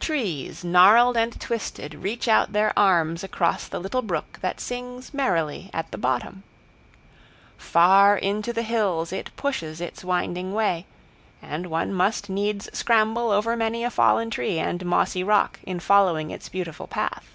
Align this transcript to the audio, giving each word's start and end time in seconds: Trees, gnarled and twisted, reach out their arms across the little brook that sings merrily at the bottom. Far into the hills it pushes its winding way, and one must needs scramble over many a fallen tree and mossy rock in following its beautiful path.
Trees, 0.00 0.62
gnarled 0.64 1.16
and 1.16 1.40
twisted, 1.40 1.94
reach 1.94 2.28
out 2.28 2.52
their 2.52 2.78
arms 2.78 3.24
across 3.24 3.66
the 3.66 3.78
little 3.78 4.02
brook 4.02 4.38
that 4.42 4.60
sings 4.60 5.14
merrily 5.14 5.70
at 5.72 5.90
the 5.90 5.96
bottom. 5.96 6.42
Far 7.56 8.18
into 8.18 8.52
the 8.52 8.60
hills 8.60 9.14
it 9.14 9.34
pushes 9.34 9.80
its 9.80 10.04
winding 10.04 10.52
way, 10.52 10.84
and 11.40 11.68
one 11.68 11.94
must 11.94 12.28
needs 12.28 12.68
scramble 12.78 13.30
over 13.30 13.56
many 13.56 13.82
a 13.82 13.88
fallen 13.90 14.28
tree 14.28 14.58
and 14.58 14.84
mossy 14.84 15.24
rock 15.24 15.58
in 15.62 15.80
following 15.80 16.30
its 16.30 16.50
beautiful 16.50 16.86
path. 16.86 17.28